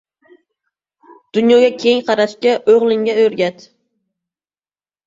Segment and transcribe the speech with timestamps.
[1.39, 3.71] –dunyoga keng qarashga o'g'lingga o'rgat;